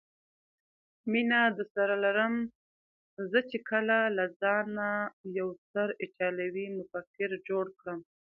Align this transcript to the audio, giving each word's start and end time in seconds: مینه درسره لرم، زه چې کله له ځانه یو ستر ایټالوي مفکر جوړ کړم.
مینه 1.11 1.41
درسره 1.57 1.95
لرم، 2.03 2.35
زه 3.31 3.39
چې 3.49 3.57
کله 3.69 3.97
له 4.17 4.25
ځانه 4.41 4.89
یو 5.37 5.47
ستر 5.63 5.89
ایټالوي 6.01 6.67
مفکر 6.77 7.29
جوړ 7.47 7.65
کړم. 7.79 7.99